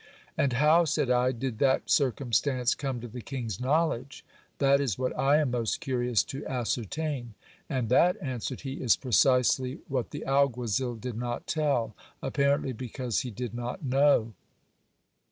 And 0.35 0.53
how, 0.53 0.83
said 0.85 1.11
I, 1.11 1.31
did 1.31 1.59
that 1.59 1.91
circumstance 1.91 2.73
come 2.73 3.01
to 3.01 3.07
the 3.07 3.21
king's 3.21 3.59
knowledge? 3.61 4.25
That 4.57 4.81
is 4.81 4.97
what 4.97 5.15
I 5.15 5.37
am 5.37 5.51
most 5.51 5.79
curious 5.79 6.23
to 6.23 6.43
ascertain. 6.47 7.35
And 7.69 7.87
that, 7.89 8.17
answered 8.19 8.61
he, 8.61 8.81
is 8.81 8.95
precisely 8.97 9.81
what 9.87 10.09
the 10.09 10.25
alguazil 10.25 10.95
did 10.95 11.17
not 11.19 11.45
telL 11.45 11.93
apparently 12.19 12.73
because 12.73 13.19
he 13.19 13.29
did 13.29 13.53
not 13.53 13.83
know. 13.83 14.33